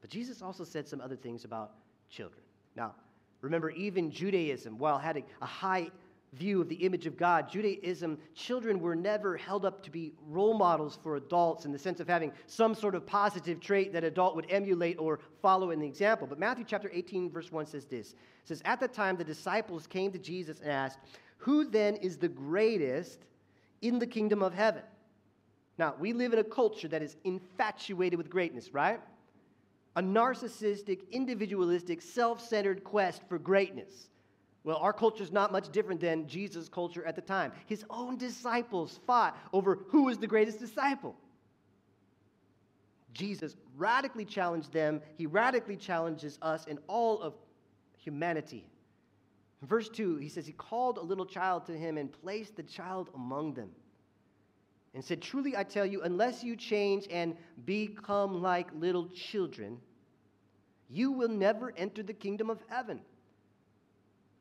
But 0.00 0.10
Jesus 0.10 0.42
also 0.42 0.64
said 0.64 0.88
some 0.88 1.00
other 1.00 1.16
things 1.16 1.44
about 1.44 1.74
children. 2.10 2.42
Now, 2.74 2.96
remember, 3.40 3.70
even 3.70 4.10
Judaism, 4.10 4.78
while 4.78 4.98
had 4.98 5.22
a, 5.40 5.46
high 5.46 5.90
view 6.34 6.60
of 6.60 6.68
the 6.68 6.76
image 6.76 7.06
of 7.06 7.16
God, 7.16 7.48
Judaism, 7.50 8.18
children 8.34 8.80
were 8.80 8.94
never 8.94 9.36
held 9.36 9.64
up 9.64 9.82
to 9.84 9.90
be 9.90 10.12
role 10.28 10.54
models 10.54 10.98
for 11.02 11.16
adults 11.16 11.64
in 11.64 11.72
the 11.72 11.78
sense 11.78 12.00
of 12.00 12.08
having 12.08 12.32
some 12.46 12.74
sort 12.74 12.94
of 12.94 13.06
positive 13.06 13.60
trait 13.60 13.92
that 13.92 14.04
adult 14.04 14.36
would 14.36 14.46
emulate 14.50 14.98
or 14.98 15.20
follow 15.40 15.70
in 15.70 15.78
the 15.78 15.86
example. 15.86 16.26
But 16.26 16.38
Matthew 16.38 16.64
chapter 16.66 16.90
18, 16.92 17.30
verse 17.30 17.50
1 17.50 17.66
says 17.66 17.84
this. 17.84 18.12
It 18.12 18.16
says, 18.44 18.62
At 18.64 18.80
the 18.80 18.88
time 18.88 19.16
the 19.16 19.24
disciples 19.24 19.86
came 19.86 20.12
to 20.12 20.18
Jesus 20.18 20.60
and 20.60 20.70
asked, 20.70 20.98
Who 21.38 21.64
then 21.70 21.96
is 21.96 22.16
the 22.16 22.28
greatest 22.28 23.20
in 23.82 23.98
the 23.98 24.06
kingdom 24.06 24.42
of 24.42 24.54
heaven? 24.54 24.82
Now, 25.78 25.94
we 25.98 26.12
live 26.12 26.32
in 26.32 26.38
a 26.38 26.44
culture 26.44 26.88
that 26.88 27.02
is 27.02 27.16
infatuated 27.24 28.16
with 28.16 28.30
greatness, 28.30 28.72
right? 28.72 29.00
A 29.96 30.02
narcissistic, 30.02 31.10
individualistic, 31.10 32.02
self 32.02 32.40
centered 32.40 32.84
quest 32.84 33.22
for 33.28 33.38
greatness. 33.38 34.08
Well, 34.64 34.78
our 34.78 34.94
culture 34.94 35.22
is 35.22 35.30
not 35.30 35.52
much 35.52 35.70
different 35.70 36.00
than 36.00 36.26
Jesus' 36.26 36.70
culture 36.70 37.04
at 37.04 37.14
the 37.14 37.22
time. 37.22 37.52
His 37.66 37.84
own 37.90 38.16
disciples 38.16 38.98
fought 39.06 39.36
over 39.52 39.78
who 39.88 40.04
was 40.04 40.16
the 40.18 40.26
greatest 40.26 40.58
disciple. 40.58 41.14
Jesus 43.12 43.56
radically 43.76 44.24
challenged 44.24 44.72
them. 44.72 45.02
He 45.16 45.26
radically 45.26 45.76
challenges 45.76 46.38
us 46.40 46.64
and 46.66 46.78
all 46.88 47.20
of 47.20 47.34
humanity. 47.98 48.66
In 49.60 49.68
verse 49.68 49.88
2, 49.90 50.16
he 50.16 50.28
says, 50.30 50.46
He 50.46 50.52
called 50.52 50.96
a 50.96 51.02
little 51.02 51.26
child 51.26 51.66
to 51.66 51.72
him 51.72 51.98
and 51.98 52.10
placed 52.10 52.56
the 52.56 52.62
child 52.62 53.10
among 53.14 53.54
them 53.54 53.70
and 54.94 55.04
said, 55.04 55.20
Truly 55.20 55.56
I 55.56 55.64
tell 55.64 55.84
you, 55.84 56.02
unless 56.02 56.42
you 56.42 56.56
change 56.56 57.06
and 57.10 57.36
become 57.66 58.40
like 58.40 58.68
little 58.74 59.08
children, 59.08 59.78
you 60.88 61.12
will 61.12 61.28
never 61.28 61.72
enter 61.76 62.02
the 62.02 62.12
kingdom 62.14 62.48
of 62.48 62.62
heaven. 62.68 63.00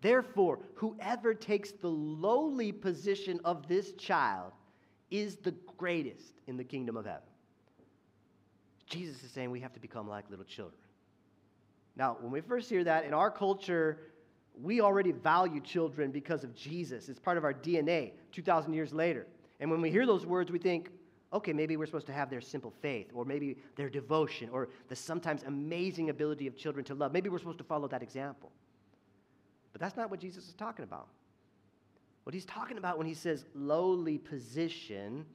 Therefore, 0.04 0.60
whoever 0.76 1.34
takes 1.34 1.72
the 1.72 1.88
lowly 1.88 2.74
position 2.74 3.40
of 3.46 3.70
this 3.70 3.94
child 3.94 4.52
is 5.10 5.38
the 5.38 5.56
greatest 5.78 6.34
in 6.46 6.58
the 6.58 6.64
kingdom 6.64 6.98
of 6.98 7.06
heaven. 7.06 7.22
Jesus 8.86 9.24
is 9.24 9.32
saying 9.32 9.50
we 9.50 9.62
have 9.62 9.72
to 9.72 9.80
become 9.80 10.10
like 10.10 10.30
little 10.30 10.44
children. 10.44 10.78
Now, 11.96 12.18
when 12.20 12.34
we 12.34 12.42
first 12.42 12.70
hear 12.70 12.84
that 12.84 13.06
in 13.06 13.14
our 13.14 13.32
culture, 13.32 14.12
we 14.62 14.82
already 14.82 15.14
value 15.14 15.62
children 15.62 16.12
because 16.12 16.44
of 16.44 16.54
Jesus. 16.54 17.08
It's 17.08 17.20
part 17.20 17.38
of 17.38 17.46
our 17.46 17.54
DNA 17.54 18.12
2,000 18.34 18.74
years 18.74 18.92
later. 18.94 19.26
And 19.62 19.72
when 19.72 19.80
we 19.80 19.90
hear 19.90 20.06
those 20.06 20.26
words, 20.26 20.52
we 20.52 20.60
think, 20.60 20.90
okay, 21.32 21.54
maybe 21.54 21.78
we're 21.78 21.86
supposed 21.86 22.08
to 22.08 22.14
have 22.14 22.30
their 22.30 22.42
simple 22.42 22.74
faith, 22.82 23.08
or 23.14 23.24
maybe 23.24 23.56
their 23.78 23.90
devotion, 23.90 24.50
or 24.52 24.68
the 24.90 24.98
sometimes 24.98 25.44
amazing 25.44 26.10
ability 26.10 26.46
of 26.46 26.58
children 26.58 26.84
to 26.86 26.94
love. 26.94 27.14
Maybe 27.14 27.30
we're 27.30 27.40
supposed 27.40 27.60
to 27.60 27.64
follow 27.64 27.88
that 27.88 28.04
example. 28.04 28.52
But 29.74 29.82
that's 29.82 29.98
not 29.98 30.10
what 30.10 30.20
Jesus 30.20 30.48
is 30.48 30.54
talking 30.54 30.84
about. 30.84 31.08
What 32.24 32.34
he's 32.34 32.46
talking 32.46 32.78
about 32.78 32.98
when 32.98 33.08
he 33.08 33.14
says 33.14 33.46
lowly 33.54 34.18
position, 34.18 35.26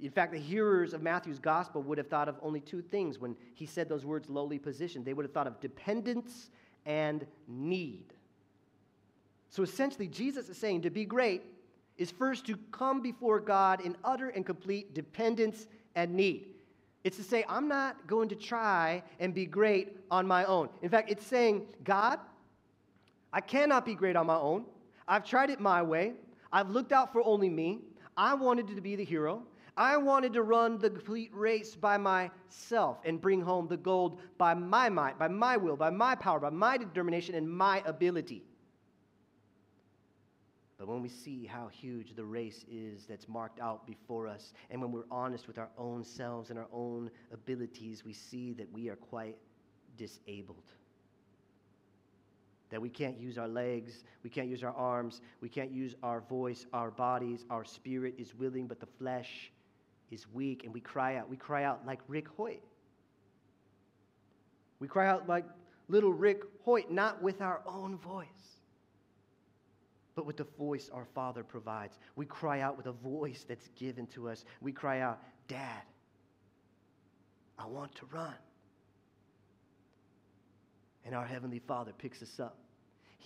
in 0.00 0.10
fact, 0.10 0.32
the 0.32 0.38
hearers 0.38 0.92
of 0.92 1.02
Matthew's 1.02 1.38
gospel 1.38 1.82
would 1.82 1.98
have 1.98 2.08
thought 2.08 2.28
of 2.28 2.36
only 2.42 2.60
two 2.60 2.82
things 2.82 3.18
when 3.18 3.36
he 3.54 3.64
said 3.64 3.88
those 3.88 4.04
words 4.04 4.28
lowly 4.28 4.58
position. 4.58 5.04
They 5.04 5.14
would 5.14 5.24
have 5.24 5.32
thought 5.32 5.46
of 5.46 5.60
dependence 5.60 6.50
and 6.84 7.24
need. 7.46 8.12
So 9.50 9.62
essentially, 9.62 10.08
Jesus 10.08 10.48
is 10.48 10.56
saying 10.56 10.82
to 10.82 10.90
be 10.90 11.04
great 11.04 11.42
is 11.96 12.10
first 12.10 12.46
to 12.46 12.58
come 12.72 13.00
before 13.00 13.40
God 13.40 13.80
in 13.80 13.96
utter 14.04 14.28
and 14.30 14.44
complete 14.44 14.94
dependence 14.94 15.66
and 15.94 16.14
need. 16.14 16.48
It's 17.04 17.16
to 17.16 17.22
say, 17.22 17.44
I'm 17.48 17.68
not 17.68 18.06
going 18.06 18.28
to 18.30 18.34
try 18.34 19.02
and 19.20 19.32
be 19.32 19.46
great 19.46 19.96
on 20.10 20.26
my 20.26 20.44
own. 20.44 20.68
In 20.82 20.90
fact, 20.90 21.10
it's 21.10 21.24
saying, 21.24 21.66
God, 21.84 22.18
I 23.32 23.40
cannot 23.40 23.84
be 23.84 23.94
great 23.94 24.16
on 24.16 24.26
my 24.26 24.36
own. 24.36 24.64
I've 25.08 25.24
tried 25.24 25.50
it 25.50 25.60
my 25.60 25.82
way. 25.82 26.14
I've 26.52 26.70
looked 26.70 26.92
out 26.92 27.12
for 27.12 27.22
only 27.24 27.48
me. 27.48 27.80
I 28.16 28.34
wanted 28.34 28.68
to 28.68 28.80
be 28.80 28.96
the 28.96 29.04
hero. 29.04 29.42
I 29.76 29.98
wanted 29.98 30.32
to 30.32 30.42
run 30.42 30.78
the 30.78 30.88
complete 30.88 31.30
race 31.34 31.76
by 31.76 31.98
myself 31.98 32.98
and 33.04 33.20
bring 33.20 33.42
home 33.42 33.68
the 33.68 33.76
gold 33.76 34.20
by 34.38 34.54
my 34.54 34.88
might, 34.88 35.18
by 35.18 35.28
my 35.28 35.58
will, 35.58 35.76
by 35.76 35.90
my 35.90 36.14
power, 36.14 36.40
by 36.40 36.48
my 36.48 36.78
determination, 36.78 37.34
and 37.34 37.50
my 37.50 37.82
ability. 37.84 38.42
But 40.78 40.88
when 40.88 41.02
we 41.02 41.08
see 41.08 41.44
how 41.44 41.68
huge 41.68 42.14
the 42.14 42.24
race 42.24 42.64
is 42.70 43.04
that's 43.06 43.28
marked 43.28 43.60
out 43.60 43.86
before 43.86 44.26
us, 44.26 44.54
and 44.70 44.80
when 44.80 44.92
we're 44.92 45.04
honest 45.10 45.46
with 45.46 45.58
our 45.58 45.70
own 45.76 46.04
selves 46.04 46.48
and 46.48 46.58
our 46.58 46.68
own 46.72 47.10
abilities, 47.32 48.02
we 48.04 48.14
see 48.14 48.54
that 48.54 48.70
we 48.72 48.88
are 48.88 48.96
quite 48.96 49.36
disabled 49.98 50.72
that 52.76 52.80
we 52.82 52.90
can't 52.90 53.18
use 53.18 53.38
our 53.38 53.48
legs, 53.48 54.04
we 54.22 54.28
can't 54.28 54.48
use 54.48 54.62
our 54.62 54.74
arms, 54.74 55.22
we 55.40 55.48
can't 55.48 55.70
use 55.70 55.94
our 56.02 56.20
voice, 56.20 56.66
our 56.74 56.90
bodies, 56.90 57.42
our 57.48 57.64
spirit 57.64 58.12
is 58.18 58.34
willing, 58.34 58.66
but 58.66 58.80
the 58.80 58.88
flesh 58.98 59.50
is 60.10 60.26
weak, 60.34 60.64
and 60.64 60.74
we 60.74 60.80
cry 60.80 61.16
out. 61.16 61.26
We 61.26 61.38
cry 61.38 61.64
out 61.64 61.86
like 61.86 62.00
Rick 62.06 62.28
Hoyt. 62.36 62.62
We 64.78 64.88
cry 64.88 65.08
out 65.08 65.26
like 65.26 65.46
little 65.88 66.12
Rick 66.12 66.42
Hoyt, 66.66 66.90
not 66.90 67.22
with 67.22 67.40
our 67.40 67.62
own 67.64 67.96
voice, 67.96 68.26
but 70.14 70.26
with 70.26 70.36
the 70.36 70.46
voice 70.58 70.90
our 70.92 71.06
Father 71.14 71.42
provides. 71.42 71.96
We 72.14 72.26
cry 72.26 72.60
out 72.60 72.76
with 72.76 72.84
a 72.84 72.92
voice 72.92 73.46
that's 73.48 73.68
given 73.68 74.06
to 74.08 74.28
us. 74.28 74.44
We 74.60 74.72
cry 74.72 75.00
out, 75.00 75.18
Dad, 75.48 75.80
I 77.58 77.68
want 77.68 77.94
to 77.94 78.06
run. 78.12 78.34
And 81.06 81.14
our 81.14 81.24
Heavenly 81.24 81.62
Father 81.66 81.92
picks 81.96 82.20
us 82.20 82.38
up. 82.38 82.58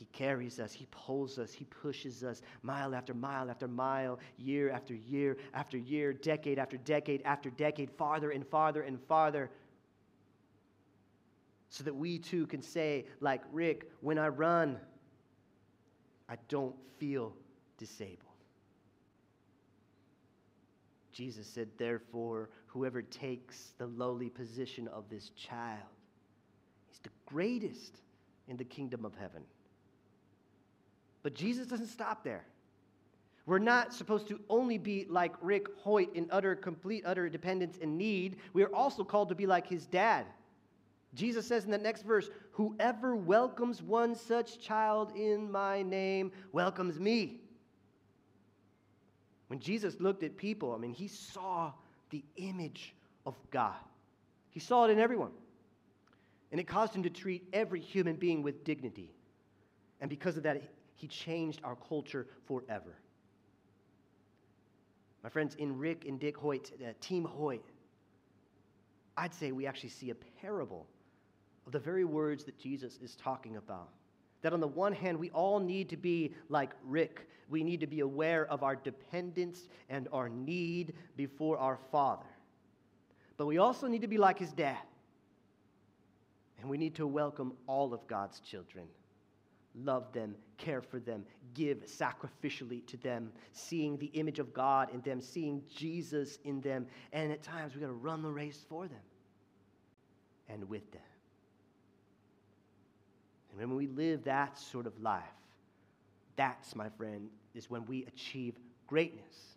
He 0.00 0.06
carries 0.14 0.58
us, 0.58 0.72
He 0.72 0.86
pulls 0.90 1.38
us, 1.38 1.52
He 1.52 1.66
pushes 1.66 2.24
us 2.24 2.40
mile 2.62 2.94
after 2.94 3.12
mile 3.12 3.50
after 3.50 3.68
mile, 3.68 4.18
year 4.38 4.70
after 4.70 4.94
year 4.94 5.36
after 5.52 5.76
year, 5.76 6.14
decade 6.14 6.58
after 6.58 6.78
decade 6.78 7.20
after 7.26 7.50
decade, 7.50 7.90
farther 7.90 8.30
and 8.30 8.46
farther 8.46 8.80
and 8.80 8.98
farther. 9.08 9.50
So 11.68 11.84
that 11.84 11.94
we 11.94 12.18
too 12.18 12.46
can 12.46 12.62
say, 12.62 13.04
like 13.20 13.42
Rick, 13.52 13.90
when 14.00 14.18
I 14.18 14.28
run, 14.28 14.78
I 16.30 16.36
don't 16.48 16.76
feel 16.96 17.34
disabled. 17.76 18.16
Jesus 21.12 21.46
said, 21.46 21.68
therefore, 21.76 22.48
whoever 22.68 23.02
takes 23.02 23.74
the 23.76 23.86
lowly 23.86 24.30
position 24.30 24.88
of 24.88 25.10
this 25.10 25.28
child 25.36 25.82
is 26.90 27.00
the 27.00 27.10
greatest 27.26 28.00
in 28.48 28.56
the 28.56 28.64
kingdom 28.64 29.04
of 29.04 29.14
heaven. 29.14 29.42
But 31.22 31.34
Jesus 31.34 31.66
doesn't 31.66 31.88
stop 31.88 32.24
there. 32.24 32.44
We're 33.46 33.58
not 33.58 33.92
supposed 33.92 34.28
to 34.28 34.40
only 34.48 34.78
be 34.78 35.06
like 35.08 35.34
Rick 35.40 35.66
Hoyt 35.78 36.14
in 36.14 36.28
utter, 36.30 36.54
complete, 36.54 37.02
utter 37.04 37.28
dependence 37.28 37.78
and 37.80 37.98
need. 37.98 38.36
We 38.52 38.62
are 38.62 38.74
also 38.74 39.02
called 39.02 39.28
to 39.30 39.34
be 39.34 39.46
like 39.46 39.66
his 39.66 39.86
dad. 39.86 40.26
Jesus 41.14 41.46
says 41.46 41.64
in 41.64 41.70
the 41.70 41.78
next 41.78 42.02
verse, 42.02 42.30
Whoever 42.52 43.16
welcomes 43.16 43.82
one 43.82 44.14
such 44.14 44.60
child 44.60 45.12
in 45.16 45.50
my 45.50 45.82
name 45.82 46.30
welcomes 46.52 47.00
me. 47.00 47.40
When 49.48 49.58
Jesus 49.58 49.98
looked 49.98 50.22
at 50.22 50.36
people, 50.36 50.72
I 50.72 50.78
mean, 50.78 50.92
he 50.92 51.08
saw 51.08 51.72
the 52.10 52.22
image 52.36 52.94
of 53.26 53.34
God. 53.50 53.74
He 54.50 54.60
saw 54.60 54.84
it 54.84 54.90
in 54.90 55.00
everyone. 55.00 55.32
And 56.52 56.60
it 56.60 56.68
caused 56.68 56.94
him 56.94 57.02
to 57.02 57.10
treat 57.10 57.48
every 57.52 57.80
human 57.80 58.16
being 58.16 58.42
with 58.42 58.62
dignity. 58.64 59.10
And 60.00 60.08
because 60.08 60.36
of 60.36 60.44
that, 60.44 60.62
he 61.00 61.06
changed 61.06 61.60
our 61.64 61.76
culture 61.76 62.26
forever. 62.46 62.94
My 65.22 65.30
friends, 65.30 65.54
in 65.54 65.78
Rick 65.78 66.04
and 66.06 66.20
Dick 66.20 66.36
Hoyt, 66.36 66.72
uh, 66.82 66.92
Team 67.00 67.24
Hoyt, 67.24 67.64
I'd 69.16 69.34
say 69.34 69.50
we 69.52 69.66
actually 69.66 69.88
see 69.90 70.10
a 70.10 70.14
parable 70.14 70.86
of 71.64 71.72
the 71.72 71.78
very 71.78 72.04
words 72.04 72.44
that 72.44 72.58
Jesus 72.58 72.98
is 73.02 73.16
talking 73.16 73.56
about. 73.56 73.88
That 74.42 74.52
on 74.52 74.60
the 74.60 74.68
one 74.68 74.92
hand, 74.92 75.18
we 75.18 75.30
all 75.30 75.58
need 75.58 75.88
to 75.88 75.96
be 75.96 76.34
like 76.50 76.72
Rick. 76.84 77.28
We 77.48 77.64
need 77.64 77.80
to 77.80 77.86
be 77.86 78.00
aware 78.00 78.46
of 78.46 78.62
our 78.62 78.76
dependence 78.76 79.68
and 79.88 80.06
our 80.12 80.28
need 80.28 80.94
before 81.16 81.58
our 81.58 81.78
Father. 81.90 82.28
But 83.38 83.46
we 83.46 83.56
also 83.56 83.86
need 83.86 84.02
to 84.02 84.08
be 84.08 84.18
like 84.18 84.38
his 84.38 84.52
dad. 84.52 84.78
And 86.60 86.68
we 86.68 86.76
need 86.76 86.94
to 86.96 87.06
welcome 87.06 87.54
all 87.66 87.94
of 87.94 88.06
God's 88.06 88.40
children 88.40 88.86
love 89.74 90.12
them, 90.12 90.34
care 90.58 90.80
for 90.80 90.98
them, 90.98 91.24
give 91.54 91.84
sacrificially 91.86 92.86
to 92.86 92.96
them, 92.96 93.32
seeing 93.52 93.96
the 93.96 94.06
image 94.06 94.38
of 94.38 94.52
God 94.52 94.92
in 94.92 95.00
them, 95.00 95.20
seeing 95.20 95.62
Jesus 95.74 96.38
in 96.44 96.60
them. 96.60 96.86
And 97.12 97.32
at 97.32 97.42
times 97.42 97.74
we've 97.74 97.80
got 97.80 97.88
to 97.88 97.92
run 97.92 98.22
the 98.22 98.30
race 98.30 98.64
for 98.68 98.86
them 98.86 98.98
and 100.48 100.68
with 100.68 100.90
them. 100.92 101.02
And 103.50 103.58
when 103.58 103.76
we 103.76 103.86
live 103.86 104.24
that 104.24 104.58
sort 104.58 104.86
of 104.86 105.00
life, 105.00 105.22
that's, 106.36 106.74
my 106.74 106.88
friend, 106.88 107.28
is 107.54 107.68
when 107.68 107.84
we 107.86 108.04
achieve 108.06 108.54
greatness, 108.86 109.56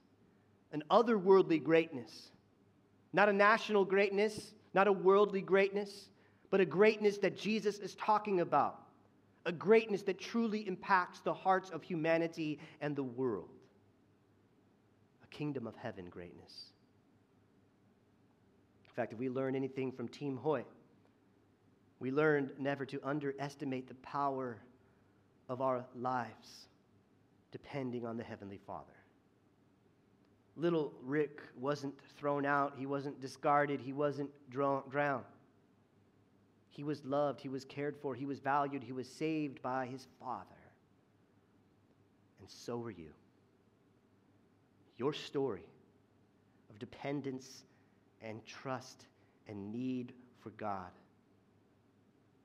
an 0.71 0.83
otherworldly 0.89 1.63
greatness, 1.63 2.31
not 3.13 3.29
a 3.29 3.33
national 3.33 3.85
greatness, 3.85 4.53
not 4.73 4.87
a 4.87 4.91
worldly 4.91 5.41
greatness, 5.41 6.09
but 6.49 6.59
a 6.59 6.65
greatness 6.65 7.17
that 7.19 7.37
Jesus 7.37 7.79
is 7.79 7.95
talking 7.95 8.41
about 8.41 8.82
a 9.45 9.51
greatness 9.51 10.03
that 10.03 10.19
truly 10.19 10.67
impacts 10.67 11.19
the 11.19 11.33
hearts 11.33 11.69
of 11.69 11.83
humanity 11.83 12.59
and 12.81 12.95
the 12.95 13.03
world. 13.03 13.49
A 15.23 15.27
kingdom 15.27 15.67
of 15.67 15.75
heaven 15.75 16.05
greatness. 16.09 16.71
In 18.85 18.95
fact, 18.95 19.13
if 19.13 19.19
we 19.19 19.29
learn 19.29 19.55
anything 19.55 19.91
from 19.91 20.07
Team 20.07 20.37
Hoyt, 20.37 20.67
we 21.99 22.11
learned 22.11 22.51
never 22.59 22.85
to 22.85 22.99
underestimate 23.03 23.87
the 23.87 23.95
power 23.95 24.57
of 25.49 25.61
our 25.61 25.85
lives 25.95 26.67
depending 27.51 28.05
on 28.05 28.17
the 28.17 28.23
Heavenly 28.23 28.59
Father. 28.65 28.93
Little 30.55 30.93
Rick 31.03 31.41
wasn't 31.59 31.95
thrown 32.17 32.45
out, 32.45 32.73
he 32.77 32.85
wasn't 32.85 33.19
discarded, 33.19 33.79
he 33.81 33.93
wasn't 33.93 34.29
drowned. 34.49 35.23
He 36.73 36.83
was 36.83 37.05
loved, 37.05 37.39
he 37.39 37.49
was 37.49 37.65
cared 37.65 37.95
for, 37.95 38.15
he 38.15 38.25
was 38.25 38.39
valued, 38.39 38.83
he 38.83 38.91
was 38.91 39.07
saved 39.07 39.61
by 39.61 39.85
his 39.85 40.07
Father. 40.19 40.43
And 42.39 42.49
so 42.49 42.77
were 42.77 42.89
you. 42.89 43.11
Your 44.97 45.13
story 45.13 45.65
of 46.71 46.79
dependence 46.79 47.63
and 48.23 48.43
trust 48.47 49.05
and 49.47 49.71
need 49.71 50.13
for 50.41 50.49
God, 50.51 50.89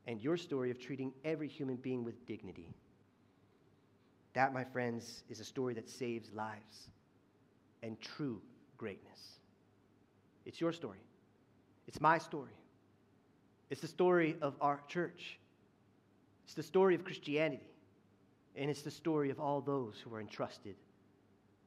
and 0.07 0.21
your 0.21 0.37
story 0.37 0.71
of 0.71 0.79
treating 0.79 1.11
every 1.25 1.49
human 1.49 1.77
being 1.77 2.05
with 2.05 2.27
dignity. 2.27 2.69
That, 4.35 4.53
my 4.53 4.65
friends, 4.65 5.23
is 5.31 5.41
a 5.41 5.45
story 5.45 5.73
that 5.75 5.89
saves 5.89 6.31
lives 6.35 6.91
and 7.83 7.99
true 8.01 8.43
greatness. 8.77 9.21
It's 10.45 10.61
your 10.61 10.73
story. 10.73 11.01
It's 11.87 12.01
my 12.01 12.19
story. 12.19 12.53
It's 13.71 13.81
the 13.81 13.89
story 13.89 14.37
of 14.41 14.55
our 14.61 14.81
church. 14.89 15.39
It's 16.45 16.55
the 16.55 16.63
story 16.63 16.95
of 16.95 17.05
Christianity. 17.05 17.69
And 18.57 18.71
it's 18.71 18.83
the 18.83 18.91
story 18.91 19.31
of 19.31 19.39
all 19.39 19.61
those 19.61 20.01
who 20.03 20.15
are 20.15 20.21
entrusted, 20.21 20.75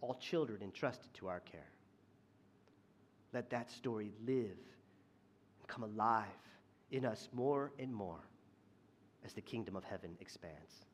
all 0.01 0.15
children 0.15 0.61
entrusted 0.61 1.13
to 1.15 1.27
our 1.27 1.39
care. 1.39 1.69
Let 3.33 3.49
that 3.51 3.71
story 3.71 4.11
live 4.25 4.57
and 5.59 5.67
come 5.67 5.83
alive 5.83 6.25
in 6.91 7.05
us 7.05 7.29
more 7.31 7.71
and 7.79 7.93
more 7.93 8.19
as 9.23 9.33
the 9.33 9.41
kingdom 9.41 9.75
of 9.75 9.83
heaven 9.83 10.17
expands. 10.19 10.85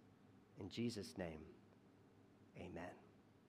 In 0.60 0.70
Jesus' 0.70 1.17
name, 1.17 1.39
amen. 2.58 3.07